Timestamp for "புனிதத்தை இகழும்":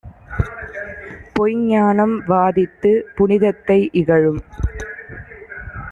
3.15-4.41